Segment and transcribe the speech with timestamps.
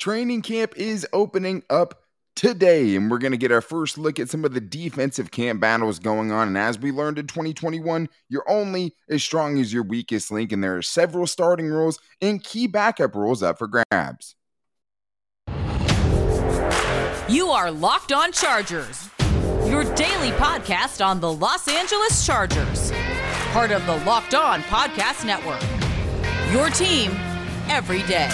[0.00, 4.30] Training camp is opening up today, and we're going to get our first look at
[4.30, 6.48] some of the defensive camp battles going on.
[6.48, 10.64] And as we learned in 2021, you're only as strong as your weakest link, and
[10.64, 14.36] there are several starting roles and key backup roles up for grabs.
[17.28, 19.10] You are Locked On Chargers,
[19.66, 22.90] your daily podcast on the Los Angeles Chargers,
[23.52, 25.60] part of the Locked On Podcast Network.
[26.54, 27.10] Your team
[27.68, 28.30] every day.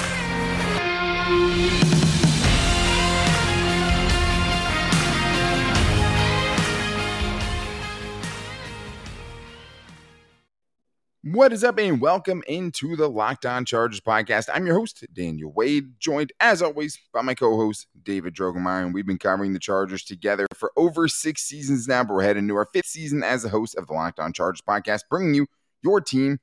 [11.36, 14.48] What is up, and welcome into the Locked On Chargers podcast.
[14.54, 18.84] I'm your host, Daniel Wade, joined as always by my co host, David Drogemeyer.
[18.84, 22.44] And we've been covering the Chargers together for over six seasons now, but we're heading
[22.44, 25.46] into our fifth season as the host of the Locked On Chargers podcast, bringing you
[25.82, 26.38] your team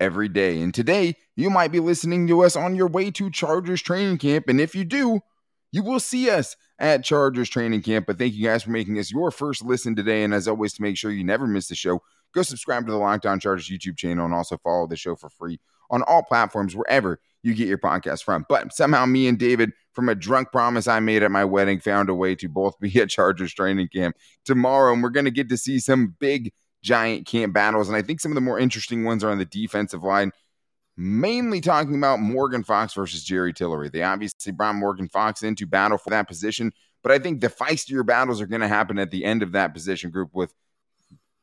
[0.00, 0.60] every day.
[0.60, 4.48] And today, you might be listening to us on your way to Chargers training camp.
[4.48, 5.20] And if you do,
[5.72, 8.06] you will see us at Chargers training camp.
[8.06, 10.24] But thank you guys for making us your first listen today.
[10.24, 12.00] And as always, to make sure you never miss the show,
[12.34, 15.28] go subscribe to the Locked On Chargers YouTube channel and also follow the show for
[15.28, 15.60] free
[15.90, 18.44] on all platforms wherever you get your podcast from.
[18.48, 22.08] But somehow me and David, from a drunk promise I made at my wedding, found
[22.08, 24.92] a way to both be at Chargers training camp tomorrow.
[24.92, 27.88] And we're going to get to see some big giant camp battles.
[27.88, 30.32] And I think some of the more interesting ones are on the defensive line,
[30.96, 33.88] mainly talking about Morgan Fox versus Jerry Tillery.
[33.88, 36.72] They obviously brought Morgan Fox in to battle for that position.
[37.02, 39.72] But I think the feistier battles are going to happen at the end of that
[39.72, 40.52] position group with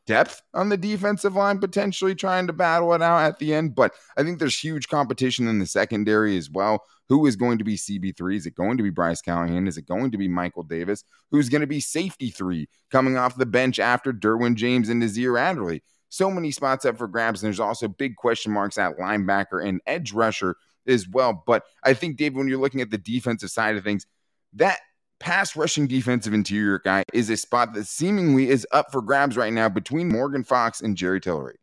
[0.06, 3.76] depth on the defensive line, potentially trying to battle it out at the end.
[3.76, 6.84] But I think there's huge competition in the secondary as well.
[7.10, 8.36] Who is going to be CB3?
[8.36, 9.68] Is it going to be Bryce Callahan?
[9.68, 11.04] Is it going to be Michael Davis?
[11.32, 15.38] Who's going to be safety three coming off the bench after Derwin James and Nasir
[15.38, 15.84] Adderley?
[16.10, 17.44] So many spots up for grabs.
[17.44, 20.56] And there's also big question marks at linebacker and edge rusher
[20.88, 21.44] as well.
[21.46, 24.06] But I think, Dave, when you're looking at the defensive side of things,
[24.54, 24.80] that
[25.26, 29.52] pass rushing defensive interior guy is a spot that seemingly is up for grabs right
[29.52, 31.58] now between Morgan Fox and Jerry Tillery.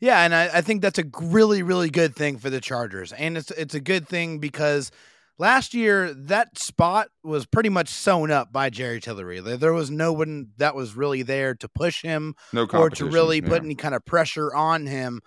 [0.00, 3.12] Yeah, and I, I, think that's a really, really good thing for the Chargers.
[3.12, 4.90] And it's it's a good thing because
[5.38, 9.40] last year that spot was pretty much sewn up by Jerry Tillery.
[9.40, 13.40] There was no one that was really there to push him no or to really
[13.40, 13.48] yeah.
[13.48, 15.22] put any kind of pressure on him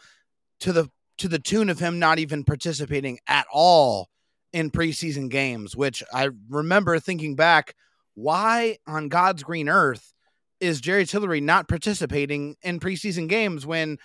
[0.60, 4.10] to the to the tune of him not even participating at all
[4.58, 7.76] in preseason games, which I remember thinking back,
[8.16, 10.16] why on God's green earth
[10.60, 14.00] is Jerry Tillery not participating in preseason games when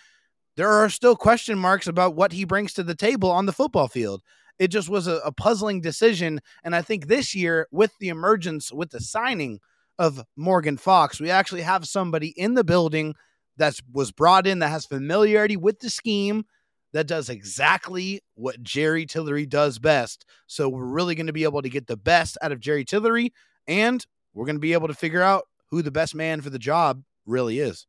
[0.58, 3.88] there are still question marks about what he brings to the table on the football
[3.88, 4.20] field?
[4.58, 6.40] It just was a, a puzzling decision.
[6.62, 9.58] And I think this year, with the emergence, with the signing
[9.98, 13.14] of Morgan Fox, we actually have somebody in the building
[13.56, 16.44] that was brought in that has familiarity with the scheme
[16.92, 20.24] that does exactly what Jerry Tillery does best.
[20.46, 23.32] So we're really going to be able to get the best out of Jerry Tillery,
[23.66, 24.04] and
[24.34, 27.02] we're going to be able to figure out who the best man for the job
[27.26, 27.86] really is.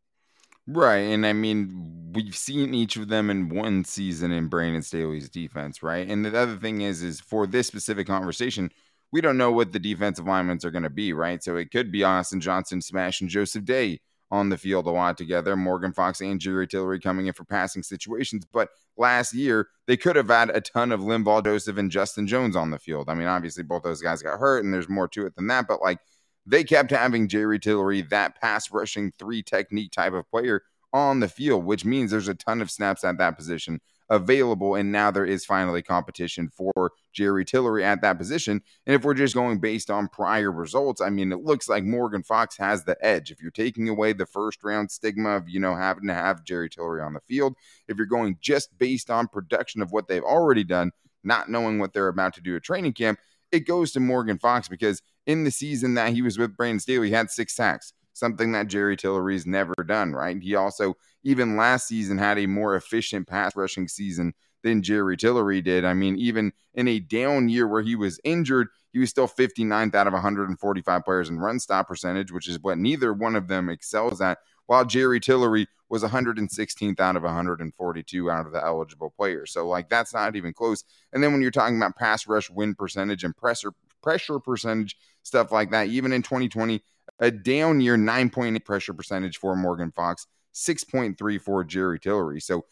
[0.65, 0.99] Right.
[0.99, 5.83] And I mean, we've seen each of them in one season in Brandon Staley's defense,
[5.83, 6.07] right?
[6.07, 8.71] And the other thing is, is for this specific conversation,
[9.11, 11.43] we don't know what the defensive linemen are going to be, right?
[11.43, 13.99] So it could be Austin Johnson smashing Joseph Day
[14.33, 15.55] on the field a lot together.
[15.55, 18.45] Morgan Fox and Jerry Tillery coming in for passing situations.
[18.51, 22.55] But last year, they could have had a ton of Linval Joseph and Justin Jones
[22.55, 23.09] on the field.
[23.09, 25.67] I mean, obviously, both those guys got hurt, and there's more to it than that.
[25.67, 25.99] But like,
[26.47, 31.27] they kept having Jerry Tillery, that pass rushing three technique type of player, on the
[31.27, 34.75] field, which means there's a ton of snaps at that position available.
[34.75, 38.61] And now there is finally competition for Jerry Tillery at that position.
[38.85, 42.23] And if we're just going based on prior results, I mean, it looks like Morgan
[42.23, 43.31] Fox has the edge.
[43.31, 46.69] If you're taking away the first round stigma of, you know, having to have Jerry
[46.69, 47.55] Tillery on the field,
[47.87, 50.91] if you're going just based on production of what they've already done,
[51.23, 53.19] not knowing what they're about to do at training camp,
[53.51, 57.07] it goes to Morgan Fox because in the season that he was with Brandon Staley,
[57.07, 60.41] he had six sacks something that Jerry Tillery's never done, right?
[60.41, 65.61] He also, even last season, had a more efficient pass rushing season than Jerry Tillery
[65.61, 65.85] did.
[65.85, 69.95] I mean, even in a down year where he was injured, he was still 59th
[69.95, 73.69] out of 145 players in run stop percentage, which is what neither one of them
[73.69, 74.39] excels at.
[74.65, 79.51] While Jerry Tillery was 116th out of 142 out of the eligible players.
[79.51, 80.83] So, like, that's not even close.
[81.11, 85.51] And then when you're talking about pass rush win percentage and pressure pressure percentage, stuff
[85.51, 86.81] like that, even in 2020,
[87.19, 92.39] a down year 9.8 pressure percentage for Morgan Fox, 6.3 for Jerry Tillery.
[92.39, 92.65] So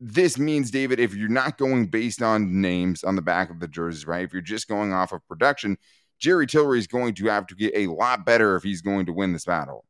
[0.00, 3.68] this means, David, if you're not going based on names on the back of the
[3.68, 4.24] jerseys, right?
[4.24, 5.76] If you're just going off of production,
[6.18, 9.12] Jerry Tillery is going to have to get a lot better if he's going to
[9.12, 9.84] win this battle.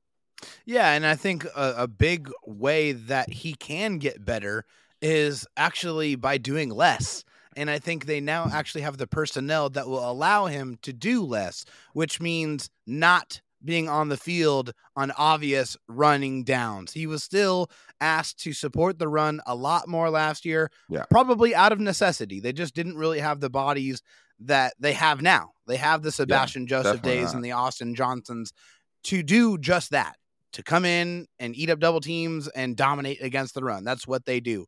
[0.64, 4.64] Yeah, and I think a, a big way that he can get better
[5.00, 7.24] is actually by doing less
[7.56, 11.24] And I think they now actually have the personnel that will allow him to do
[11.24, 16.92] less, which means not being on the field on obvious running downs.
[16.92, 17.70] He was still
[18.00, 21.04] asked to support the run a lot more last year, Yeah.
[21.10, 22.40] probably out of necessity.
[22.40, 24.02] They just didn't really have the bodies
[24.40, 25.52] that they have now.
[25.66, 27.36] They have the Sebastian Joseph days not.
[27.36, 28.52] and the Austin Johnsons
[29.04, 30.16] to do just that,
[30.52, 33.84] to come in and eat up double teams and dominate against the run.
[33.84, 34.66] That's what they do.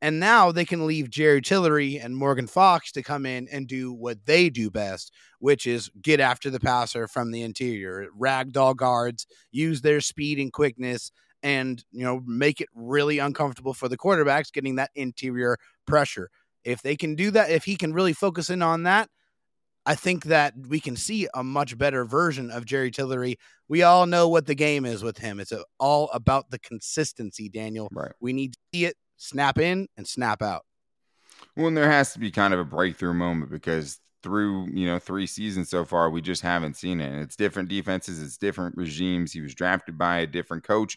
[0.00, 3.92] And now they can leave Jerry Tillery and Morgan Fox to come in and do
[3.92, 9.26] what they do best, which is get after the passer from the interior, ragdoll guards,
[9.50, 11.10] use their speed and quickness,
[11.42, 15.56] and you know make it really uncomfortable for the quarterbacks getting that interior
[15.86, 16.30] pressure.
[16.64, 19.08] If they can do that, if he can really focus in on that,
[19.84, 23.36] I think that we can see a much better version of Jerry Tillery.
[23.68, 25.40] We all know what the game is with him.
[25.40, 27.88] It's all about the consistency, Daniel.
[27.90, 28.12] Right.
[28.20, 30.64] We need to see it snap in and snap out.
[31.56, 34.98] Well, and there has to be kind of a breakthrough moment because through you know
[34.98, 37.10] three seasons so far, we just haven't seen it.
[37.10, 39.32] And it's different defenses, it's different regimes.
[39.32, 40.96] He was drafted by a different coach,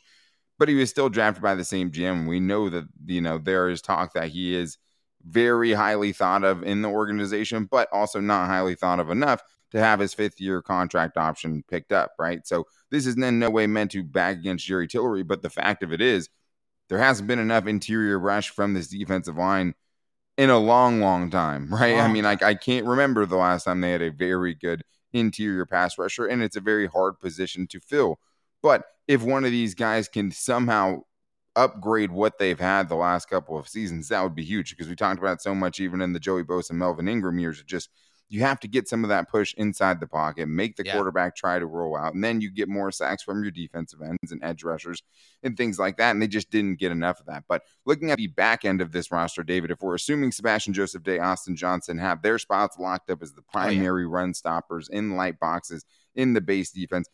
[0.57, 2.27] but he was still drafted by the same GM.
[2.27, 4.77] We know that you know there is talk that he is
[5.23, 9.41] very highly thought of in the organization, but also not highly thought of enough
[9.71, 12.11] to have his fifth year contract option picked up.
[12.19, 12.45] Right.
[12.45, 15.83] So this is in no way meant to back against Jerry Tillery, but the fact
[15.83, 16.29] of it is,
[16.91, 19.73] there hasn't been enough interior rush from this defensive line
[20.37, 21.97] in a long, long time, right?
[21.97, 24.83] I mean, like I can't remember the last time they had a very good
[25.13, 28.19] interior pass rusher, and it's a very hard position to fill.
[28.61, 31.03] But if one of these guys can somehow
[31.55, 34.95] upgrade what they've had the last couple of seasons, that would be huge because we
[34.97, 37.61] talked about so much even in the Joey Bosa and Melvin Ingram years.
[37.61, 37.89] It just
[38.31, 40.93] you have to get some of that push inside the pocket, make the Yeah.
[40.93, 44.31] quarterback try to roll out, and then you get more sacks from your defensive ends
[44.31, 45.03] and edge rushers
[45.43, 46.11] and things like that.
[46.11, 47.43] And they just didn't get enough of that.
[47.49, 51.03] But looking at the back end of this roster, David, if we're assuming Sebastian Joseph
[51.03, 53.65] Day, Austin Johnson have their spots locked up as the Oh, yeah.
[53.65, 55.83] primary run stoppers in light boxes
[56.15, 57.09] in the base defense,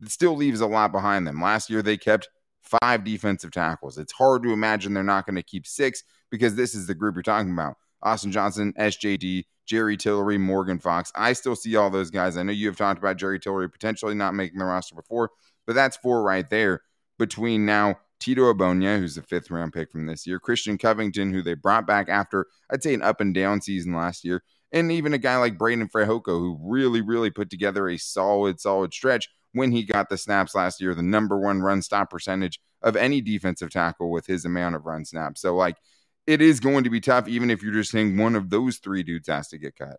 [0.00, 1.42] it still leaves a lot behind them.
[1.42, 2.28] Last year, they kept
[2.62, 3.98] five defensive tackles.
[3.98, 7.14] It's hard to imagine they're not going to keep six because this is the group
[7.16, 7.76] you're talking about.
[8.02, 11.10] Austin Johnson, SJD, Jerry Tillery, Morgan Fox.
[11.14, 12.36] I still see all those guys.
[12.36, 15.30] I know you have talked about Jerry Tillery potentially not making the roster before,
[15.66, 16.82] but that's four right there
[17.18, 21.42] between now Tito Ogbonnia, who's the fifth round pick from this year, Christian Covington, who
[21.42, 25.12] they brought back after, I'd say, an up and down season last year, and even
[25.12, 29.72] a guy like Breiden Fehoko, who really, really put together a solid, solid stretch when
[29.72, 33.70] he got the snaps last year, the number one run stop percentage of any defensive
[33.70, 35.40] tackle with his amount of run snaps.
[35.40, 35.76] So, like,
[36.26, 39.02] it is going to be tough, even if you're just saying one of those three
[39.02, 39.98] dudes has to get cut.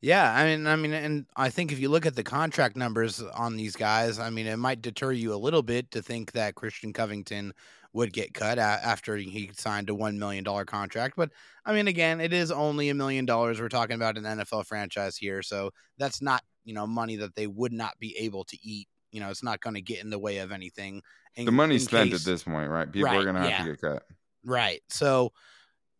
[0.00, 3.20] Yeah, I mean, I mean, and I think if you look at the contract numbers
[3.20, 6.54] on these guys, I mean, it might deter you a little bit to think that
[6.54, 7.52] Christian Covington
[7.92, 11.14] would get cut a- after he signed a one million dollar contract.
[11.16, 11.30] But
[11.66, 13.60] I mean, again, it is only a million dollars.
[13.60, 17.46] We're talking about an NFL franchise here, so that's not you know money that they
[17.46, 18.88] would not be able to eat.
[19.10, 21.02] You know, it's not going to get in the way of anything.
[21.34, 22.90] in- The money's spent case- at this point, right?
[22.90, 23.64] People are going to have yeah.
[23.64, 24.02] to get cut.
[24.48, 24.82] Right.
[24.88, 25.32] So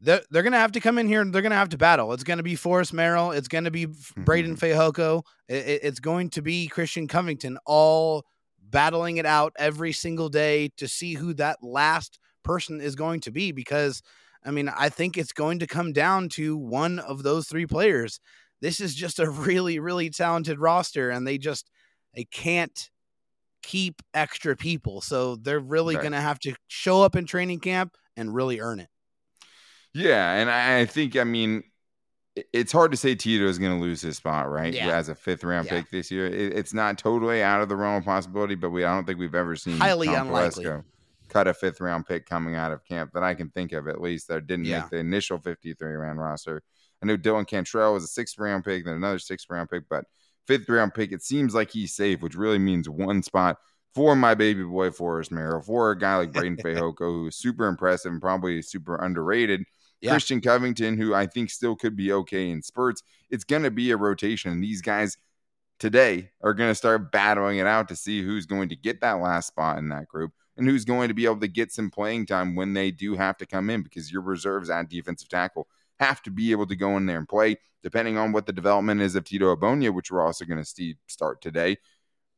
[0.01, 1.79] they're, they're going to have to come in here and they're going to have to
[1.79, 2.13] battle.
[2.13, 3.33] It's going to be Forrest Merrill.
[3.33, 4.25] It's going to be F- mm-hmm.
[4.25, 5.23] Breiden Fehoko.
[5.49, 8.25] It- it's going to be Christian Covington all
[8.61, 13.31] battling it out every single day to see who that last person is going to
[13.31, 13.53] be.
[13.53, 14.03] Because,
[14.45, 18.21] I mean, I think it's going to come down to one of those three players.
[18.61, 21.71] This is just a really, really talented roster, and they just
[22.15, 22.91] they can't
[23.63, 25.01] keep extra people.
[25.01, 26.03] So they're really Right.
[26.03, 28.89] going to have to show up in training camp and really earn it.
[29.95, 31.63] Yeah, and I I think I mean
[32.53, 34.73] it's hard to say Tito is going to lose his spot, right?
[34.73, 34.97] Yeah.
[34.97, 35.81] As a fifth round Yeah.
[35.81, 38.85] pick this year, it, it's not totally out of the realm of possibility, but we
[38.85, 40.65] I don't think we've ever seen Highly Tom unlikely.
[40.65, 40.85] Telesco
[41.29, 44.01] cut a fifth round pick coming out of camp that I can think of at
[44.01, 44.83] least that didn't Yeah.
[44.83, 46.63] make the initial 53 round roster.
[47.03, 50.05] I know Dylan Cantrell was a sixth round pick, then another sixth round pick, but
[50.49, 53.59] fifth round pick, it seems like he's safe, which really means one spot
[53.95, 57.67] for my baby boy Forrest Merrill, for a guy like Breiden Fehoko, who is super
[57.67, 59.63] impressive and probably super underrated.
[60.01, 60.13] Yeah.
[60.13, 63.03] Christian Covington, who I think still could be okay in spurts.
[63.31, 64.53] It's going to be a rotation.
[64.53, 65.17] And these guys
[65.79, 69.21] today are going to start battling it out to see who's going to get that
[69.21, 72.27] last spot in that group and who's going to be able to get some playing
[72.27, 76.23] time when they do have to come in because your reserves at defensive tackle have
[76.23, 79.15] to be able to go in there and play depending on what the development is
[79.15, 81.77] of Tito Ogbonnia, which we're also going to see start today.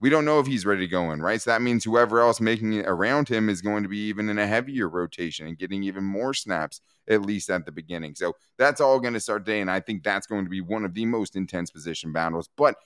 [0.00, 1.40] We don't know if he's ready to go in, right?
[1.40, 4.38] So that means whoever else making it around him is going to be even in
[4.38, 8.14] a heavier rotation and getting even more snaps, at least at the beginning.
[8.14, 9.61] So that's all going to start today.
[9.61, 12.49] And I think that's going to be one of the most intense position battles.
[12.57, 12.76] But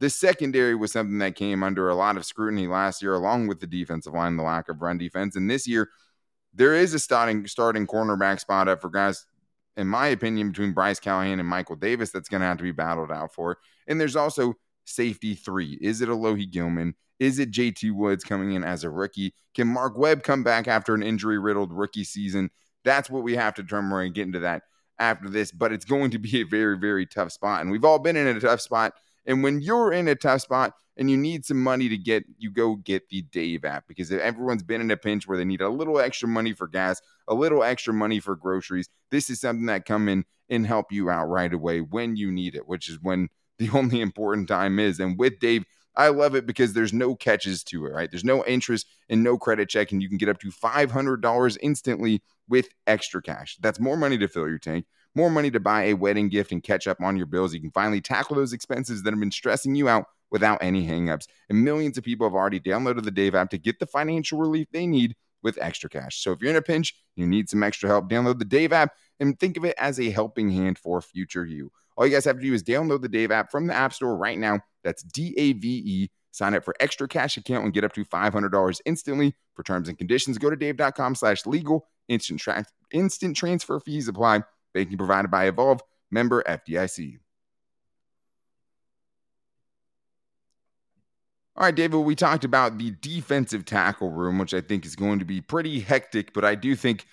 [0.00, 3.60] the secondary was something that came under a lot of scrutiny last year, along with
[3.60, 5.36] the defensive line, the lack of run defense.
[5.36, 5.88] And this year,
[6.52, 9.24] there is a starting starting cornerback spot up for guys
[9.76, 12.72] in my opinion, between Bryce Callahan and Michael Davis that's going to have to be
[12.72, 13.58] battled out for.
[13.86, 15.78] And there's also safety three.
[15.80, 16.94] Is it Alohi Gilman?
[17.18, 19.34] Is it JT Woods coming in as a rookie?
[19.54, 22.50] Can Mark Webb come back after an injury riddled rookie season?
[22.84, 24.06] That's what we have to determine.
[24.06, 24.62] To get into that
[24.98, 27.60] after this, but it's going to be a very, very tough spot.
[27.60, 28.94] And we've all been in a tough spot.
[29.30, 32.50] And when you're in a tough spot and you need some money to get, you
[32.50, 35.60] go get the Dave app because if everyone's been in a pinch where they need
[35.60, 38.88] a little extra money for gas, a little extra money for groceries.
[39.12, 42.56] This is something that come in and help you out right away when you need
[42.56, 44.98] it, which is when the only important time is.
[44.98, 48.10] And with Dave, I love it because there's no catches to it, right?
[48.10, 52.20] There's no interest and no credit check, and you can get up to $500 instantly
[52.48, 53.58] with extra cash.
[53.60, 56.62] That's more money to fill your tank, more money to buy a wedding gift and
[56.62, 57.54] catch up on your bills.
[57.54, 61.26] You can finally tackle those expenses that have been stressing you out without any hangups.
[61.48, 64.68] And millions of people have already downloaded the Dave app to get the financial relief
[64.72, 66.22] they need with extra cash.
[66.22, 68.92] So if you're in a pinch, you need some extra help, download the Dave app
[69.18, 71.72] and think of it as a helping hand for future you.
[71.96, 74.16] All you guys have to do is download the Dave app from the App Store
[74.16, 74.60] right now.
[74.84, 76.10] That's D A V E.
[76.32, 79.34] Sign up for extra cash account and get up to $500 instantly.
[79.54, 81.88] For terms and conditions, go to dave.com slash legal.
[82.08, 84.42] Instant, tra- instant transfer fees apply.
[84.72, 87.18] Banking provided by Evolve, member FDIC.
[91.56, 95.18] All right, David, we talked about the defensive tackle room, which I think is going
[95.18, 97.06] to be pretty hectic, but I do think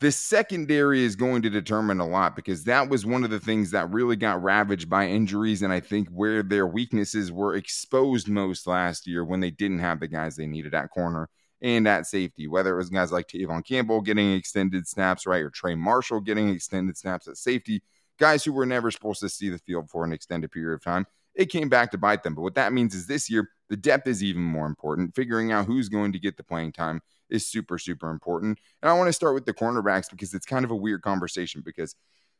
[0.00, 3.72] the secondary is going to determine a lot because that was one of the things
[3.72, 5.62] that really got ravaged by injuries.
[5.62, 9.98] And I think where their weaknesses were exposed most last year when they didn't have
[10.00, 11.28] the guys they needed at corner
[11.60, 15.50] and at safety, whether it was guys like Tevaughn Campbell getting extended snaps, right, or
[15.50, 17.82] Trey Marshall getting extended snaps at safety,
[18.18, 21.06] guys who were never supposed to see the field for an extended period of time.
[21.34, 22.34] It came back to bite them.
[22.34, 25.14] But what that means is this year, the depth is even more important.
[25.14, 27.00] Figuring out who's going to get the playing time
[27.30, 28.58] is super, super important.
[28.82, 31.62] And I want to start with the cornerbacks because it's kind of a weird conversation
[31.64, 31.94] because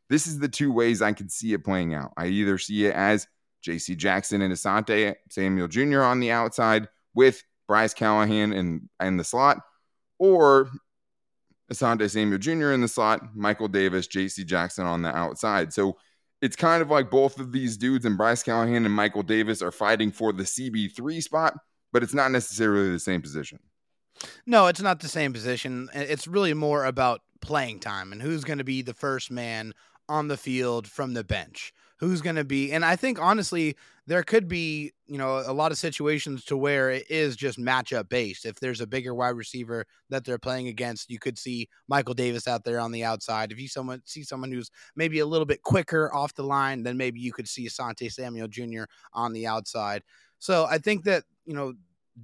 [0.09, 2.13] this is the two ways I can see it playing out.
[2.17, 3.27] I either see it as
[3.65, 6.03] JC Jackson and Asante Samuel Jr.
[6.03, 9.59] on the outside with Bryce Callahan in, in the slot,
[10.19, 10.71] or
[11.73, 12.73] Asante Samuel Jr.
[12.73, 15.73] in the slot, Michael Davis, JC Jackson on the outside.
[15.73, 15.99] So
[16.41, 19.73] it's kind of like both of these dudes and Bryce Callahan and Michael Davis are
[19.73, 21.55] fighting for the CB3 spot,
[21.93, 23.59] but it's not necessarily the same position.
[24.47, 25.89] No, it's not the same position.
[25.93, 29.75] It's really more about playing time and who's going to be the first man
[30.09, 31.73] on the field from the bench.
[32.01, 33.77] Who's going to be, and I think honestly,
[34.07, 38.09] there could be, you know, a lot of situations to where it is just matchup
[38.09, 38.47] based.
[38.47, 42.47] If there's a bigger wide receiver that they're playing against, you could see Michael Davis
[42.47, 43.51] out there on the outside.
[43.51, 46.97] If you someone see someone who's maybe a little bit quicker off the line, then
[46.97, 48.85] maybe you could see Asante Samuel Jr.
[49.13, 50.05] on the outside.
[50.39, 51.75] So I think that, you know,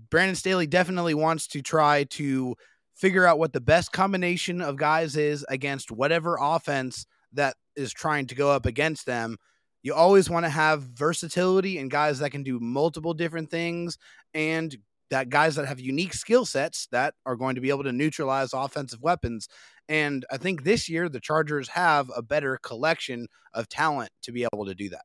[0.09, 2.55] Brandon Staley definitely wants to try to
[2.95, 8.27] figure out what the best combination of guys is against whatever offense that is trying
[8.29, 9.37] to go up against them.
[9.85, 13.99] You always want to have versatility and guys that can do multiple different things
[14.33, 14.75] and
[15.11, 18.55] that guys that have unique skill sets that are going to be able to neutralize
[18.55, 19.47] offensive weapons.
[19.89, 24.47] And I think this year the Chargers have a better collection of talent to be
[24.51, 25.05] able to do that.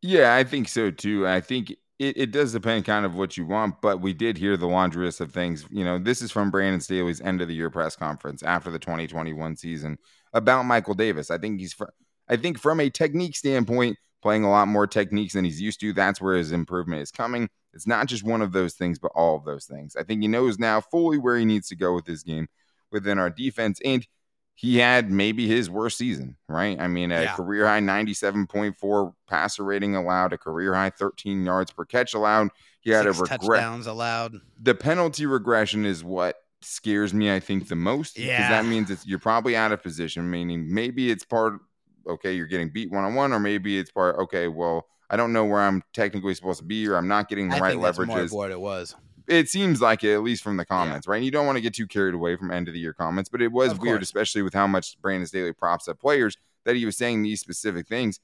[0.00, 1.28] Yeah, I think so too.
[1.28, 4.56] I think it, it does depend kind of what you want, but we did hear
[4.56, 5.66] the laundry list of things.
[5.70, 8.78] You know, this is from Brandon Staley's end of the year press conference after the
[8.78, 9.98] 2021 season
[10.32, 11.30] about Michael Davis.
[11.30, 11.84] I think he's, fr-
[12.28, 15.92] I think from a technique standpoint, playing a lot more techniques than he's used to.
[15.92, 17.48] That's where his improvement is coming.
[17.74, 19.96] It's not just one of those things, but all of those things.
[19.96, 22.48] I think he knows now fully where he needs to go with his game
[22.90, 23.80] within our defense.
[23.84, 24.06] And
[24.54, 26.80] he had maybe his worst season, right?
[26.80, 27.34] I mean, a yeah.
[27.34, 32.48] career high 97.4 passer rating allowed, a career high 13 yards per catch allowed.
[32.80, 33.46] He had Six a regression.
[33.46, 34.36] touchdowns allowed.
[34.62, 38.18] The penalty regression is what scares me, I think, the most.
[38.18, 38.38] Yeah.
[38.38, 41.60] Because that means it's you're probably out of position, meaning maybe it's part
[42.06, 45.32] okay, you're getting beat one on one, or maybe it's part okay, well, I don't
[45.32, 47.82] know where I'm technically supposed to be, or I'm not getting the I right think
[47.82, 48.32] leverages.
[48.32, 48.94] what it was
[49.26, 51.12] it seems like it, at least from the comments, yeah.
[51.12, 51.16] right?
[51.16, 53.28] And you don't want to get too carried away from end of the year comments,
[53.28, 54.08] but it was of weird, course.
[54.08, 57.88] especially with how much Brandon Staley props up players that he was saying these specific
[57.88, 58.20] things.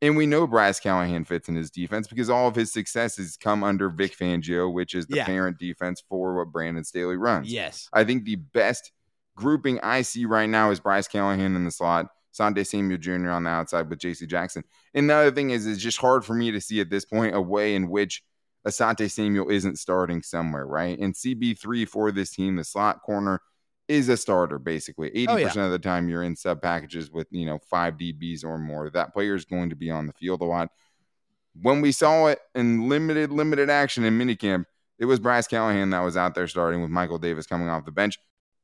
[0.00, 3.62] And we know Bryce Callahan fits in his defense because all of his successes come
[3.62, 5.24] under Vic Fangio, which is the yeah.
[5.24, 7.52] parent defense for what Brandon Staley runs.
[7.52, 7.88] Yes.
[7.92, 8.90] I think the best
[9.36, 13.30] grouping I see right now is Bryce Callahan in the slot, Asante Samuel Jr.
[13.30, 14.64] on the outside with JC Jackson.
[14.94, 17.34] And the other thing is, it's just hard for me to see at this point
[17.34, 18.22] a way in which
[18.66, 20.98] Asante Samuel isn't starting somewhere, right?
[20.98, 23.40] And CB3 for this team, the slot corner
[23.88, 25.10] is a starter basically.
[25.10, 25.64] 80% oh, yeah.
[25.64, 28.88] of the time you're in sub packages with, you know, five DBs or more.
[28.90, 30.70] That player is going to be on the field a lot.
[31.60, 34.64] When we saw it in limited, limited action in minicamp,
[34.98, 37.90] it was Bryce Callahan that was out there starting with Michael Davis coming off the
[37.90, 38.18] bench.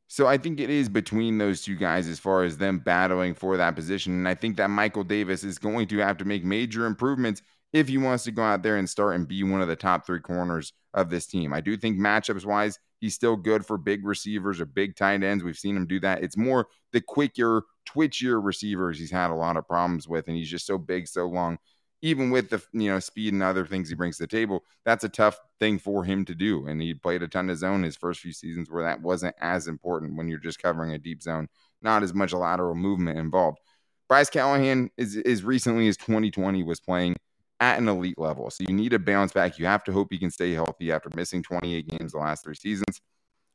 [0.08, 3.58] So I think it is between those two guys as far as them battling for
[3.58, 4.14] that position.
[4.14, 7.42] And I think that Michael Davis is going to have to make major improvements
[7.74, 10.06] if he wants to go out there and start and be one of the top
[10.06, 11.52] three corners of this team.
[11.52, 15.44] I do think matchups wise, he's still good for big receivers or big tight ends.
[15.44, 16.22] We've seen him do that.
[16.22, 20.50] It's more the quicker, twitchier receivers he's had a lot of problems with, and he's
[20.50, 21.58] just so big, so long.
[22.00, 25.04] Even with the you know speed and other things he brings to the table, that's
[25.04, 26.66] a tough thing for him to do.
[26.66, 29.66] And he played a ton of zone his first few seasons where that wasn't as
[29.66, 31.48] important when you're just covering a deep zone,
[31.82, 33.58] not as much lateral movement involved.
[34.08, 37.16] Bryce Callahan is as recently as 2020 was playing
[37.60, 38.50] at an elite level.
[38.50, 39.58] So you need a bounce back.
[39.58, 42.54] You have to hope he can stay healthy after missing 28 games the last three
[42.54, 43.00] seasons.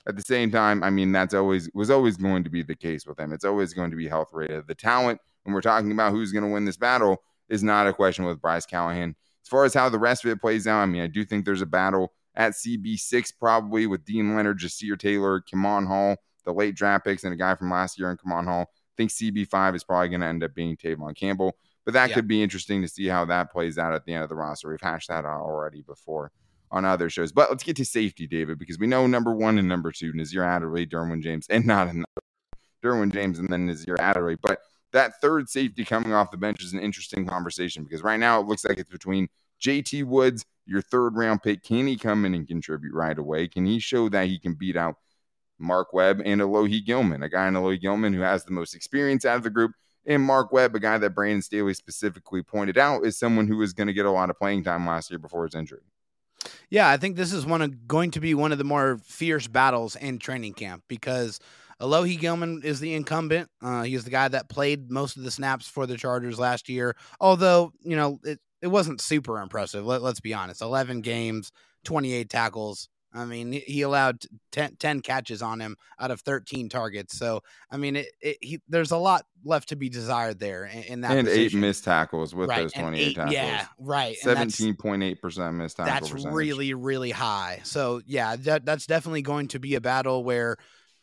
[0.06, 3.08] At the same time, I mean, that's always was always going to be the case
[3.08, 3.32] with him.
[3.32, 4.68] It's always going to be health rated.
[4.68, 7.94] The talent, when we're talking about who's going to win this battle, is not a
[7.94, 9.16] question with Bryce Callahan.
[9.44, 11.46] As far as how the rest of it plays out, I mean, I do think
[11.46, 16.76] there's a battle at CB6 probably with Deane Leonard, Ja'Sir Taylor, Kemon Hall, the late
[16.76, 18.70] draft picks, and a guy from last year in Kemon Hall.
[18.72, 21.58] I think CB5 is probably going to end up being Tevaughn Campbell.
[21.86, 22.16] But that yeah.
[22.16, 24.70] could be interesting to see how that plays out at the end of the roster.
[24.70, 26.32] We've hashed that out already before
[26.72, 27.32] on other shows.
[27.32, 30.44] But let's get to safety, David, because we know number one and number two, Nasir
[30.44, 32.06] Adderley, Derwin James, and not another
[32.84, 34.38] Derwin James and then Nasir Adderley.
[34.42, 34.60] But
[34.94, 38.48] that third safety coming off the bench is an interesting conversation because right now it
[38.48, 39.28] looks like it's between
[39.62, 41.64] JT Woods, your third round pick.
[41.64, 43.48] Can he come in and contribute right away?
[43.48, 44.96] Can he show that he can beat out
[45.60, 49.26] Mark Webb and Alohi Gilman, a guy in Alohi Gilman who has the most experience
[49.26, 49.72] out of the group,
[50.06, 53.74] and Mark Webb, a guy that Brandon Staley specifically pointed out, is someone who was
[53.74, 55.82] going to get a lot of playing time last year before his injury.
[56.70, 59.48] Yeah, I think this is one of going to be one of the more fierce
[59.48, 61.40] battles in training camp because
[61.82, 63.50] Alohi Gilman is the incumbent.
[63.62, 66.96] Uh, he's the guy that played most of the snaps for the Chargers last year.
[67.20, 69.86] Although you know it, it wasn't super impressive.
[69.86, 70.62] Let, let's be honest.
[70.62, 71.52] Eleven games,
[71.84, 72.88] twenty eight tackles.
[73.14, 77.18] I mean, he allowed 10, 10, catches on him out of 13 targets.
[77.18, 80.84] So, I mean, it, it, he, there's a lot left to be desired there in,
[80.84, 81.18] in that.
[81.18, 81.60] And position.
[81.60, 82.64] eight missed tackles with right.
[82.64, 83.34] those 28 eight, tackles.
[83.34, 84.18] Yeah, right.
[84.24, 86.36] 17.8% missed tackle That's percentage.
[86.36, 87.62] really, really high.
[87.64, 90.58] So, yeah, that, that's definitely going to be a battle where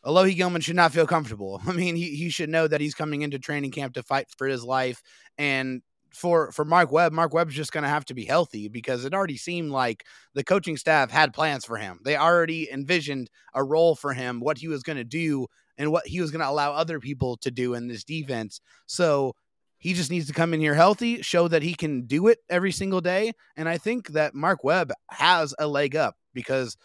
[0.04, 1.60] Alohi Gilman should not feel comfortable.
[1.66, 4.46] I mean, he, he should know that he's coming into training camp to fight for
[4.46, 5.02] his life.
[5.38, 9.04] And for for Mark Webb, Mark Webb's just going to have to be healthy because
[9.04, 12.00] it already seemed like the coaching staff had plans for him.
[12.04, 15.46] They already envisioned a role for him, what he was going to do,
[15.78, 18.60] and what he was going to allow other people to do in this defense.
[18.86, 19.34] So
[19.78, 22.72] he just needs to come in here healthy, show that he can do it every
[22.72, 26.76] single day, and I think that Mark Webb has a leg up because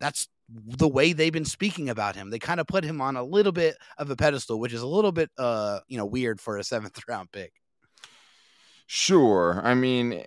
[0.00, 2.30] that's the way they've been speaking about him.
[2.30, 4.86] They kind of put him on a little bit of a pedestal, which is a
[4.86, 7.52] little bit uh, you know, weird for a seventh round pick.
[8.92, 9.60] Sure.
[9.62, 10.24] I mean,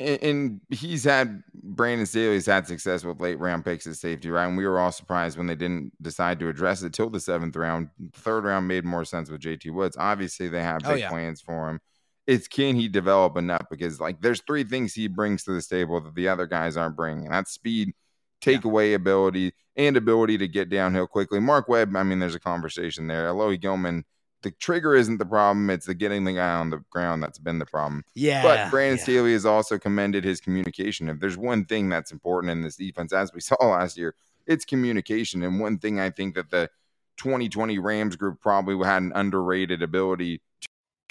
[0.00, 4.46] and he's had Brandon Staley's had success with late round picks at safety, right?
[4.46, 7.54] And we were all surprised when they didn't decide to address it till the seventh
[7.56, 7.90] round.
[8.14, 9.98] Third round made more sense with JT Woods.
[9.98, 11.10] Obviously, they have oh, big oh, yeah.
[11.10, 11.78] plans for him.
[12.26, 13.66] It's can he develop enough?
[13.70, 16.96] Because like there's three things he brings to the table that the other guys aren't
[16.96, 17.28] bringing.
[17.28, 17.92] That's speed,
[18.40, 18.96] takeaway yeah.
[18.96, 21.38] ability, and ability to get downhill quickly.
[21.38, 23.28] Mark Webb, I mean, there's a conversation there.
[23.28, 24.06] Alohi Gilman
[24.42, 25.70] the trigger isn't the problem.
[25.70, 28.04] It's the getting the guy on the ground that's been the problem.
[28.14, 28.42] Yeah.
[28.42, 29.02] But Brandon yeah.
[29.02, 31.08] Staley has also commended his communication.
[31.08, 34.14] If there's one thing that's important in this defense, as we saw last year,
[34.46, 35.42] it's communication.
[35.42, 36.70] And one thing I think that the
[37.16, 40.68] 2020 Rams group probably had an underrated ability to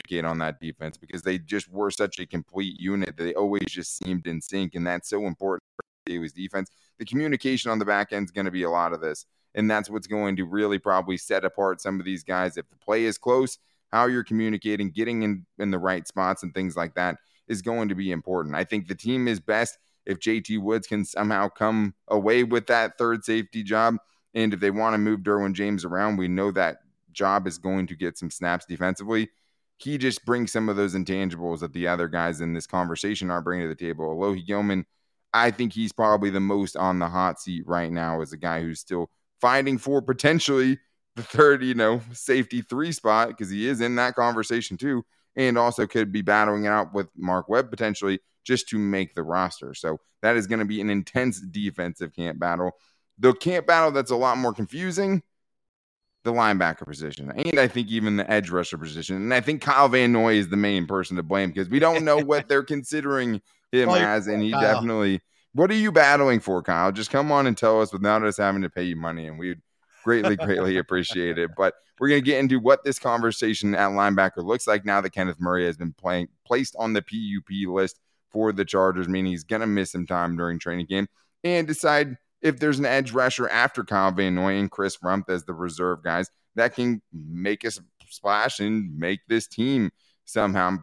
[0.07, 3.17] communicate on that defense because they just were such a complete unit.
[3.17, 4.75] They always just seemed in sync.
[4.75, 6.69] And that's so important for Staley's defense.
[6.99, 9.25] The communication on the back end is going to be a lot of this.
[9.55, 12.57] And that's what's going to really probably set apart some of these guys.
[12.57, 13.57] If the play is close,
[13.91, 17.89] how you're communicating, getting in, in the right spots and things like that is going
[17.89, 18.55] to be important.
[18.55, 22.97] I think the team is best if JT Woods can somehow come away with that
[22.97, 23.95] third safety job.
[24.33, 26.79] And if they want to move Derwin James around, we know that
[27.13, 29.29] job is going to get some snaps defensively.
[29.77, 33.41] He just brings some of those intangibles that the other guys in this conversation are
[33.41, 34.05] bringing to the table.
[34.13, 34.85] Alohi Gilman,
[35.33, 38.61] I think he's probably the most on the hot seat right now as a guy
[38.61, 39.09] who's still
[39.41, 40.79] fighting for potentially
[41.15, 45.57] the third, you know, safety three spot because he is in that conversation too, and
[45.57, 49.73] also could be battling out with Mark Webb potentially just to make the roster.
[49.73, 52.71] So that is going to be an intense defensive camp battle.
[53.17, 55.23] The camp battle that's a lot more confusing,
[56.23, 59.15] the linebacker position, and I think even the edge rusher position.
[59.15, 62.03] And I think Kyle Van Noy is the main person to blame because we don't
[62.03, 65.21] know what they're considering him oh, as, and he definitely
[65.55, 66.91] what are you battling for, Kyle?
[66.91, 69.61] Just come on and tell us without us having to pay you money, and we'd
[70.03, 71.51] greatly, greatly appreciate it.
[71.55, 75.39] But we're gonna get into what this conversation at linebacker looks like now that Kenneth
[75.39, 79.65] Murray has been playing placed on the PUP list for the Chargers, meaning he's gonna
[79.65, 81.07] miss some time during training game,
[81.45, 85.45] and decide if there's an edge rusher after Kyle Van Noy and Chris Rumph as
[85.45, 87.71] the reserve guys that can make a
[88.09, 89.89] splash and make this team
[90.25, 90.77] somehow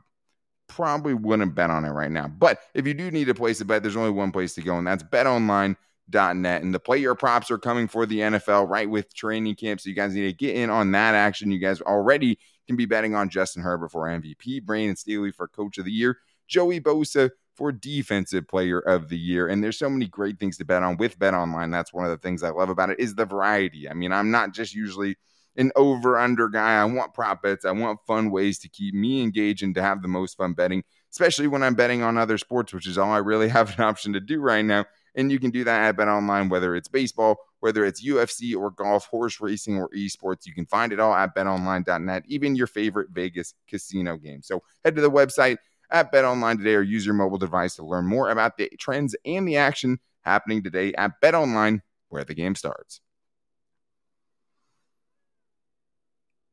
[0.75, 2.29] probably wouldn't bet on it right now.
[2.29, 4.79] But if you do need a place to bet, there's only one place to go,
[4.79, 6.63] and that's betonline.net.
[6.63, 9.81] And the player props are coming for the NFL right with training camp.
[9.81, 11.51] So you guys need to get in on that action.
[11.51, 15.79] You guys already can be betting on Justin Herbert for MVP, Brandon Staley for coach
[15.79, 19.49] of the year, Joey Bosa for defensive player of the year.
[19.49, 21.71] And there's so many great things to bet on with Bet Online.
[21.71, 23.91] That's one of the things I love about it is the variety.
[23.91, 25.17] I mean, I'm not just usually–
[25.57, 26.81] an over under guy.
[26.81, 27.65] I want prop bets.
[27.65, 30.85] I want fun ways to keep me engaged and to have the most fun betting,
[31.11, 34.13] especially when I'm betting on other sports, which is all I really have an option
[34.15, 34.87] to do right now.
[35.15, 38.71] And you can do that at Bet Online, whether it's baseball, whether it's UFC or
[38.71, 40.47] golf, horse racing, or esports.
[40.47, 44.41] You can find it all at betonline.net, even your favorite Vegas casino game.
[44.43, 45.59] So head to the website
[45.91, 49.47] at BetOnline today or use your mobile device to learn more about the trends and
[49.47, 53.02] the action happening today at BetOnline, where the game starts.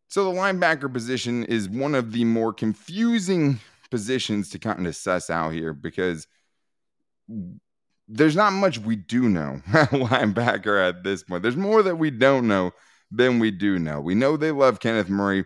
[0.09, 3.59] So the linebacker position is one of the more confusing
[3.91, 6.27] positions to kind of suss out here because
[8.07, 11.43] there's not much we do know linebacker at this point.
[11.43, 12.71] There's more that we don't know
[13.11, 14.01] than we do know.
[14.01, 15.45] We know they love Kenneth Murray,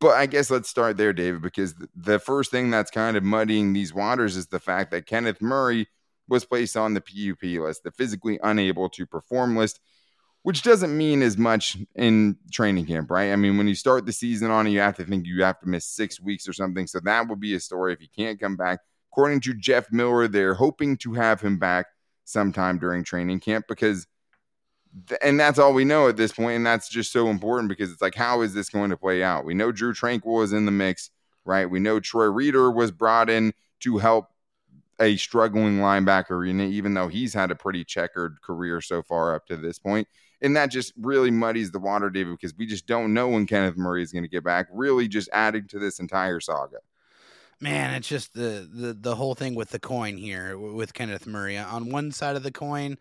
[0.00, 3.72] but I guess let's start there, David, because the first thing that's kind of muddying
[3.72, 5.88] these waters is the fact that Kenneth Murray
[6.28, 9.80] was placed on the PUP list, the physically unable to perform list
[10.42, 13.32] which doesn't mean as much in training camp, right?
[13.32, 15.68] I mean, when you start the season on you have to think you have to
[15.68, 16.86] miss six weeks or something.
[16.86, 18.80] So that would be a story if he can't come back.
[19.12, 21.86] According to Jeff Miller, they're hoping to have him back
[22.24, 24.06] sometime during training camp because,
[25.20, 28.02] and that's all we know at this point, And that's just so important because it's
[28.02, 29.44] like, how is this going to play out?
[29.44, 31.10] We know Drue Tranquill is in the mix,
[31.44, 31.68] right?
[31.68, 34.28] We know Troy Reeder was brought in to help
[35.00, 39.56] a struggling linebacker even though he's had a pretty checkered career so far up to
[39.56, 40.08] this point
[40.40, 43.76] and that just really muddies the water, David, because we just don't know when Kenneth
[43.76, 44.66] Murray is going to get back.
[44.72, 46.78] Really, just adding to this entire saga.
[47.60, 51.58] Man, it's just the, the the whole thing with the coin here with Kenneth Murray.
[51.58, 52.96] On one side of the coin,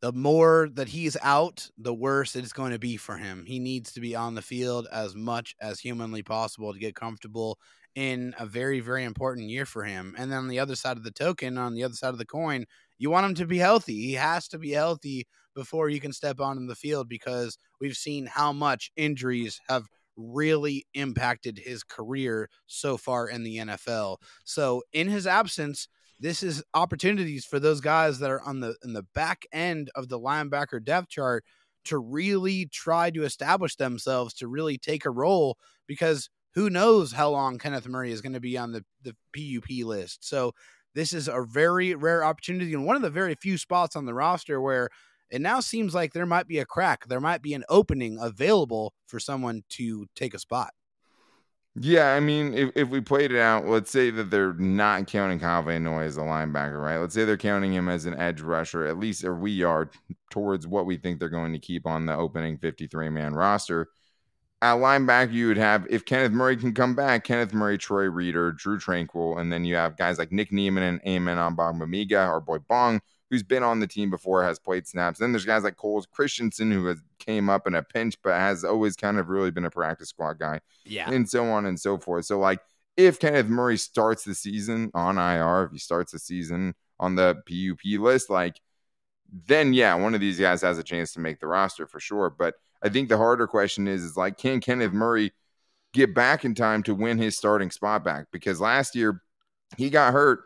[0.00, 3.44] the more that he's out, the worse it's going to be for him.
[3.46, 7.58] He needs to be on the field as much as humanly possible to get comfortable
[7.94, 10.14] in a very, very important year for him.
[10.18, 12.24] And then on the other side of the token, on the other side of the
[12.26, 12.64] coin,
[12.98, 13.94] you want him to be healthy.
[13.94, 17.96] He has to be healthy before you can step on in the field because we've
[17.96, 19.86] seen how much injuries have
[20.16, 24.18] really impacted his career so far in the NFL.
[24.44, 25.88] So in his absence,
[26.20, 30.08] this is opportunities for those guys that are on the in the back end of
[30.08, 31.44] the linebacker depth chart
[31.84, 35.56] to really try to establish themselves to really take a role
[35.88, 39.84] because who knows how long Kenneth Murray is going to be on the, the PUP
[39.84, 40.24] list.
[40.26, 40.52] So
[40.94, 44.14] this is a very rare opportunity and one of the very few spots on the
[44.14, 44.90] roster where
[45.32, 47.08] it now seems like there might be a crack.
[47.08, 50.74] There might be an opening available for someone to take a spot.
[51.74, 55.38] Yeah, I mean, if, if we played it out, let's say that they're not counting
[55.38, 56.98] Van Noy as a linebacker, right?
[56.98, 59.90] Let's say they're counting him as an edge rusher, at least or we are
[60.30, 63.88] towards what we think they're going to keep on the opening 53 man roster.
[64.60, 68.52] At linebacker, you would have, if Kenneth Murray can come back, Kenneth Murray, Troy Reeder,
[68.52, 72.58] Drue Tranquill, and then you have guys like Nick Niemann and Amen Ogbongbemiga, our boy
[72.58, 73.00] Bong,
[73.32, 75.18] who's been on the team before, has played snaps.
[75.18, 78.62] Then there's guys like Cole Christensen, who has came up in a pinch, but has
[78.62, 80.60] always kind of really been a practice squad guy.
[80.84, 81.10] Yeah.
[81.10, 82.26] And so on and so forth.
[82.26, 82.60] So, like,
[82.98, 87.36] if Kenneth Murray starts the season on IR, if he starts the season on the
[87.46, 88.60] PUP list, like,
[89.46, 92.28] then yeah, one of these guys has a chance to make the roster for sure.
[92.28, 95.32] But I think the harder question is, is like, can Kenneth Murray
[95.94, 98.26] get back in time to win his starting spot back?
[98.30, 99.22] Because last year
[99.78, 100.40] he got hurt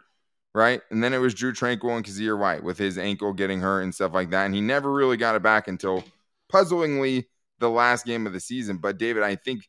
[0.56, 0.80] right?
[0.90, 3.94] And then it was Drue Tranquill and Kyzir White with his ankle getting hurt and
[3.94, 4.46] stuff like that.
[4.46, 6.02] And he never really got it back until
[6.48, 7.26] puzzlingly
[7.58, 8.78] the last game of the season.
[8.78, 9.68] But David, I think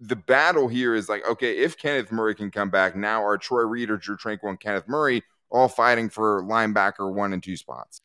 [0.00, 3.62] the battle here is like, okay, if Kenneth Murray can come back, now are Troy
[3.62, 8.02] Reeder, Drue Tranquill, and Kenneth Murray all fighting for linebacker one and two spots?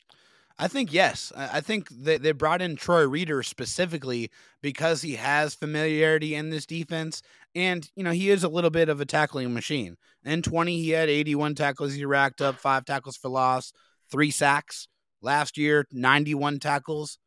[0.60, 1.32] I think yes.
[1.36, 6.66] I think they, they brought in Troy Reeder specifically because he has familiarity in this
[6.66, 7.22] defense.
[7.54, 9.98] And, you know, he is a little bit of a tackling machine.
[10.26, 11.94] In 20, he had 81 tackles.
[11.94, 13.72] He racked up five tackles for loss,
[14.10, 14.88] three sacks.
[15.22, 17.20] Last year, 91 tackles.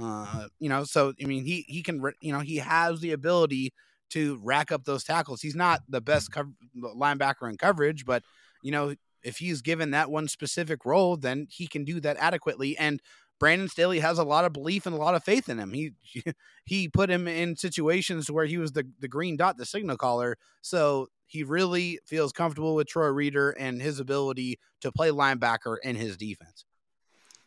[0.00, 3.72] Uh, you know, so, I mean, he, he can, you know, he has the ability
[4.10, 5.40] to rack up those tackles.
[5.40, 6.30] He's not the best
[6.76, 8.22] linebacker in coverage, but,
[8.62, 12.76] you know, if he's given that one specific role, then he can do that adequately.
[12.76, 13.00] And
[13.38, 15.72] Brandon Staley has a lot of belief and a lot of faith in him.
[15.72, 15.92] He
[16.64, 20.36] he put him in situations where he was the, the green dot, the signal caller.
[20.60, 25.96] So he really feels comfortable with Troy Reeder and his ability to play linebacker in
[25.96, 26.64] his defense.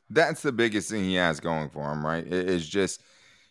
[0.09, 2.25] That's the biggest thing he has going for him, right?
[2.25, 3.01] It is just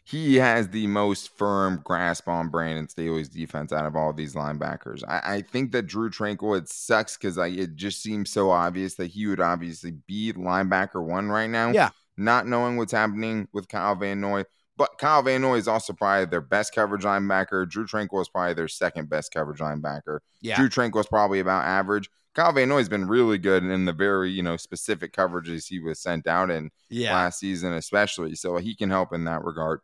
[0.04, 5.02] he has the most firm grasp on Brandon Staley's defense out of all these linebackers.
[5.06, 9.10] I, I think that Drue Tranquill, it sucks because it just seems so obvious that
[9.12, 11.70] he would obviously be linebacker one right now.
[11.70, 11.90] Yeah.
[12.16, 14.44] Not knowing what's happening with Kyle Van Noy.
[14.76, 17.68] But Kyle Van Noy is also probably their best coverage linebacker.
[17.68, 20.20] Drue Tranquill is probably their second best coverage linebacker.
[20.40, 20.56] Yeah.
[20.56, 22.08] Drue Tranquill is probably about average.
[22.34, 25.80] Kyle Van Noy has been really good in the very, you know, specific coverages he
[25.80, 27.14] was sent out in Yeah.
[27.14, 28.34] last season, especially.
[28.34, 29.80] So he can help in that regard.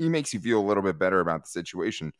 [0.00, 2.12] He makes you feel a little bit better about the situation.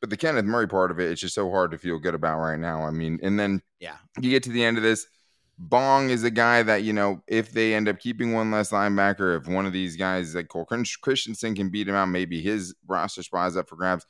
[0.00, 2.40] But the Kenneth Murray part of it, it's just so hard to feel good about
[2.40, 2.82] right now.
[2.84, 3.96] I mean, and then Yeah.
[4.20, 5.06] you get to the end of this.
[5.56, 9.40] Bong is a guy that, you know, if they end up keeping one less linebacker,
[9.40, 13.22] if one of these guys like Cole Christensen can beat him out, maybe his roster
[13.22, 14.04] spot is up for grabs.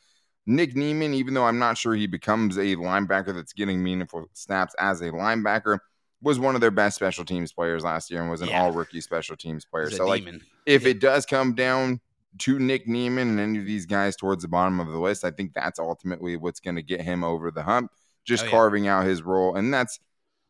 [0.47, 4.75] Nick Niemann, even though I'm not sure he becomes a linebacker that's getting meaningful snaps
[4.79, 5.79] as a linebacker,
[6.23, 8.62] was one of their best special teams players last year and was an Yeah.
[8.62, 9.90] all rookie special teams player.
[9.90, 10.27] So, like,
[10.64, 10.88] if Yeah.
[10.88, 12.01] it does come down
[12.38, 15.31] to Nick Niemann and any of these guys towards the bottom of the list, I
[15.31, 17.90] think that's ultimately what's going to get him over the hump,
[18.25, 18.51] just Oh, yeah.
[18.53, 19.55] carving out his role.
[19.57, 20.01] And that's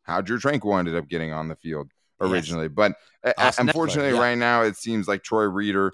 [0.03, 2.31] how Drue Tranquill ended up getting on the field Yes.
[2.31, 2.69] originally.
[2.69, 2.93] But
[3.23, 4.21] uh, Austin Ekeler, unfortunately, yeah.
[4.21, 5.93] right now, it seems like Troy Reeder,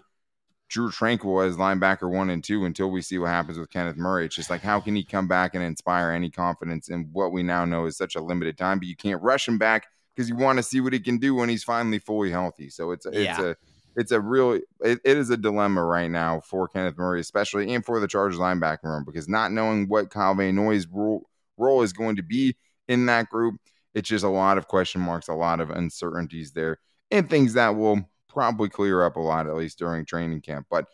[0.69, 4.27] Drue Tranquill as linebacker one and two until we see what happens with Kenneth Murray.
[4.27, 7.43] It's just like, how can he come back and inspire any confidence in what we
[7.43, 8.79] now know is such a limited time?
[8.79, 11.35] But you can't rush him back because you want to see what he can do
[11.35, 12.69] when he's finally fully healthy.
[12.69, 13.43] So it's, it's Yeah.
[13.43, 13.55] a,
[14.01, 17.85] it's a real it, it is a dilemma right now for Kenneth Murray, especially and
[17.85, 21.93] for the Chargers linebacker room, because not knowing what Kyle Van Noy's role, role is
[21.93, 22.57] going to be
[22.89, 23.61] in that group,
[23.95, 26.79] it's just a lot of question marks, a lot of uncertainties there,
[27.11, 30.67] and things that will probably clear up a lot, at least during training camp.
[30.71, 30.87] But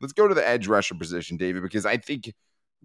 [0.00, 2.32] let's go to the edge rusher position, David, because I think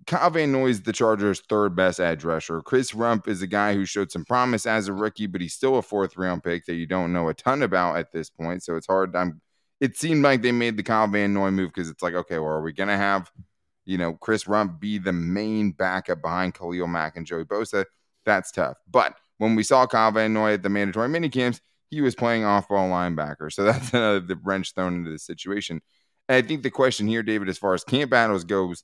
[0.08, 2.62] Kyle Van Noy is the Chargers' third best edge rusher.
[2.62, 5.78] Chris Rumph is a guy who showed some promise as a rookie, but he's still
[5.78, 8.64] a fourth round pick that you don't know a ton about at this point.
[8.64, 9.16] So it's hard.
[9.16, 9.40] I'm
[9.80, 12.54] it seemed like they made the Kyle Van Noy move because it's like, okay, well,
[12.54, 13.32] are we gonna have,
[13.86, 17.86] you know, Chris Rumph be the main backup behind Khalil Mack and Joey Bosa?
[18.26, 18.78] That's tough.
[18.90, 22.90] But when we saw Kyle Van Noy at the mandatory minicamps, he was playing off-ball
[22.90, 23.52] linebacker.
[23.52, 25.82] So that's another the wrench thrown into the situation.
[26.28, 28.84] And I think the question here, David, as far as camp battles goes,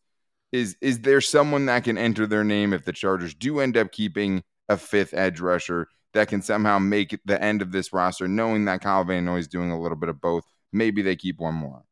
[0.52, 3.92] is is there someone that can enter their name if the Chargers do end up
[3.92, 8.66] keeping a fifth edge rusher that can somehow make the end of this roster, knowing
[8.66, 10.46] that Kyle Van Noy is doing a little bit of both?
[10.74, 11.84] Maybe they keep one more.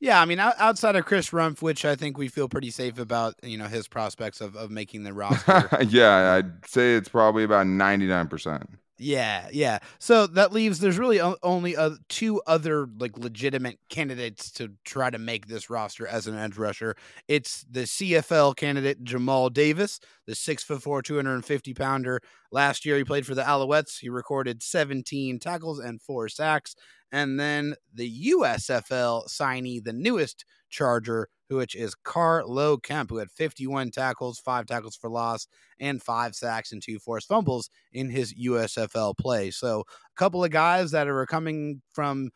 [0.00, 3.34] Yeah, I mean, outside of Chris Rumph, which I think we feel pretty safe about,
[3.42, 5.68] you know, his prospects of, of making the roster.
[5.88, 8.64] yeah, I'd say it's probably about 99%.
[9.00, 9.78] yeah, yeah.
[9.98, 15.18] So that leaves there's really only uh, two other like legitimate candidates to try to
[15.18, 16.96] make this roster as an edge rusher.
[17.28, 22.20] It's the CFL candidate Jamal Davis, the six foot four, 250 pounder.
[22.50, 24.00] Last year he played for the Alouettes.
[24.00, 26.74] He recorded 17 tackles and four sacks.
[27.12, 33.90] And then the USFL signee, the newest Charger, which is Carlo Kemp, who had 51
[33.90, 35.46] tackles, five tackles for loss,
[35.80, 39.50] and five sacks and two forced fumbles in his USFL play.
[39.50, 42.30] So a couple of guys that are coming from,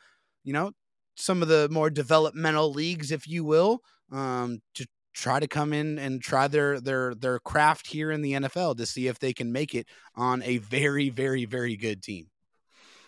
[0.44, 0.72] you know,
[1.16, 3.80] some of the more developmental leagues, if you will,
[4.10, 8.32] um, to try to come in and try their their their craft here in the
[8.32, 12.31] NFL to see if they can make it on a very very very good team.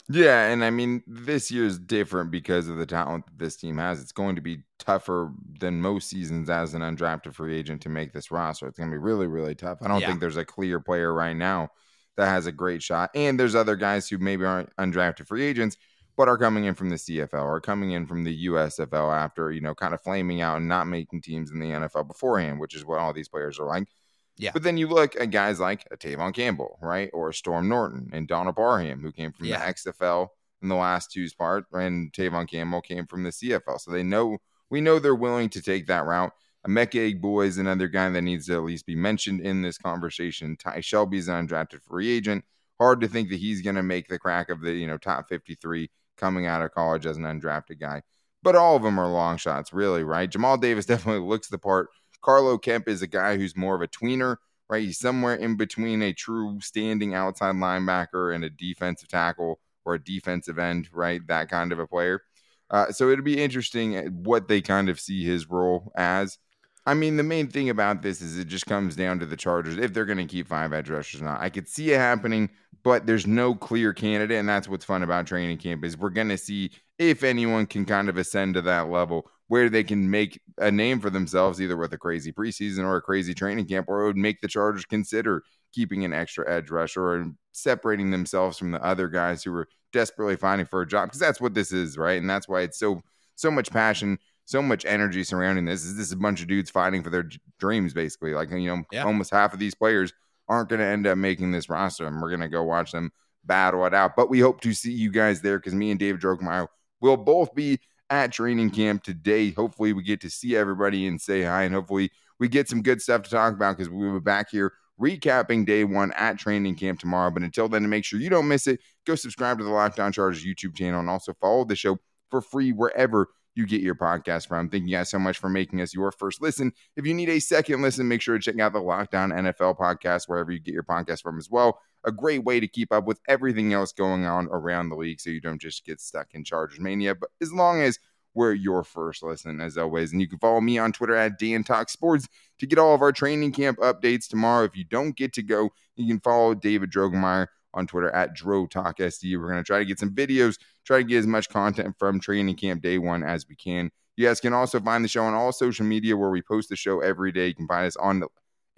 [0.09, 3.79] Yeah, and I mean this year is different because of the talent that this team
[3.79, 4.03] has.
[4.03, 8.13] It's going to be tougher than most seasons as an undrafted free agent to make
[8.13, 8.67] this roster.
[8.67, 9.79] It's going to be really, really tough.
[9.83, 10.09] I don't Yeah.
[10.09, 11.71] think there's a clear player right now
[12.17, 13.11] that has a great shot.
[13.15, 15.79] And there's other guys who maybe aren't undrafted free agents,
[16.17, 19.63] but are coming in from the CFL or coming in from the USFL after you
[19.63, 22.85] know kind of flaming out and not making teams in the NFL beforehand, which is
[22.85, 23.89] what all these players are like.
[24.37, 24.51] Yeah.
[24.53, 28.27] But then you look at guys like a Tevaughn Campbell, right, or Storm Norton and
[28.27, 29.59] Donald Parham, who came from Yeah.
[29.61, 30.29] the XFL
[30.63, 33.79] in the last two's part, and Tevaughn Campbell came from the CFL.
[33.79, 34.39] So they know
[34.71, 36.33] we know they're willing to take that route.
[36.67, 40.57] Emeka Boy is another guy that needs to at least be mentioned in this conversation.
[40.57, 42.45] Ty Shelby's an undrafted free agent.
[42.81, 45.29] Hard to think that he's going to make the crack of the you know top
[45.29, 48.03] 53 coming out of college as an undrafted guy.
[48.43, 50.29] But all of them are long shots, really, right?
[50.31, 51.89] Jamal Davis definitely looks the part.
[52.25, 54.37] Carlo Kemp is a guy who's more of a tweener,
[54.71, 54.83] right?
[54.83, 60.03] He's somewhere in between a true standing outside linebacker and a defensive tackle or a
[60.03, 61.21] defensive end, right?
[61.27, 62.23] That kind of a player.
[62.71, 66.39] Uh, so it'll be interesting what they kind of see his role as.
[66.87, 69.79] I mean, the main thing about this is it just comes down to the Chargers
[69.79, 71.41] if they're going to keep five edge rushers or not.
[71.41, 72.51] I could see it happening,
[72.83, 76.29] but there's no clear candidate, and that's what's fun about training camp is we're going
[76.29, 80.41] to see if anyone can kind of ascend to that level where they can make
[80.59, 84.03] a name for themselves, either with a crazy preseason or a crazy training camp, or
[84.03, 88.71] it would make the Chargers consider keeping an extra edge rusher and separating themselves from
[88.71, 91.99] the other guys who are desperately fighting for a job because that's what this is,
[91.99, 92.21] right?
[92.21, 93.03] And that's why it's so
[93.37, 95.85] so much passion, so much energy surrounding this.
[95.85, 97.29] Is this a bunch of dudes fighting for their
[97.59, 98.35] dreams, basically.
[98.35, 99.05] Like you know, yeah.
[99.05, 100.13] almost half of these players
[100.49, 103.11] aren't going to end up making this roster, and we're going to go watch them
[103.45, 104.17] battle it out.
[104.17, 106.69] But we hope to see you guys there because me and David Drogemeyer
[107.01, 107.81] will both be
[108.11, 109.51] at training camp today.
[109.51, 113.01] Hopefully, we get to see everybody and say hi, and hopefully, we get some good
[113.01, 117.01] stuff to talk about because we'll be back here recapping day one at training camp
[117.01, 117.31] tomorrow.
[117.31, 120.01] But until then, to make sure you don't miss it, go subscribe to the Locked
[120.01, 121.99] On Chargers YouTube channel and also follow the show
[122.31, 124.69] for free wherever you get your podcast from.
[124.69, 126.73] Thank you guys so much for making us your first listen.
[126.97, 129.79] If you need a second listen, make sure to check out the Locked On NFL
[129.79, 131.81] podcast wherever you get your podcast from as well.
[132.05, 135.31] A great way to keep up with everything else going on around the league so
[135.31, 137.15] you don't just get stuck in Chargers Mania.
[137.15, 137.99] But as long as
[138.35, 140.13] we're your first listen as always.
[140.13, 143.01] And you can follow me on Twitter at Dan Talk Sports to get all of
[143.01, 144.65] our training camp updates tomorrow.
[144.65, 148.67] If you don't get to go, you can follow David Drogemeyer on Twitter at Dro
[148.67, 149.39] Talk SD.
[149.39, 152.21] We're going to try to get some videos, try to get as much content from
[152.21, 153.91] training camp day one as we can.
[154.17, 156.77] You guys can also find the show on all social media where we post the
[156.77, 157.49] show every day.
[157.49, 158.23] You can find us on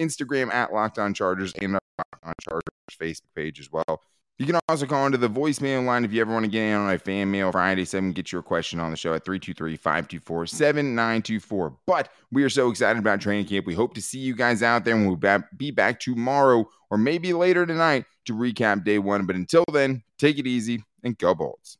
[0.00, 2.62] Instagram at Locked On Chargers and On Chargers
[2.98, 4.00] Facebook page as well.
[4.38, 6.74] You can also call into the voicemail line if you ever want to get in
[6.74, 8.12] on a fan mail Friday 7.
[8.12, 11.76] Get your question on the show at 323 524 7924.
[11.86, 13.64] But we are so excited about training camp.
[13.64, 17.32] We hope to see you guys out there and we'll be back tomorrow or maybe
[17.32, 19.24] later tonight to recap day one.
[19.24, 21.78] But until then, take it easy and go Bolts.